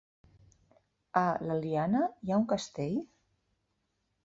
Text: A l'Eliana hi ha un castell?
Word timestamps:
A 1.21 1.23
l'Eliana 1.43 2.03
hi 2.09 2.33
ha 2.35 2.41
un 2.41 2.49
castell? 2.55 2.99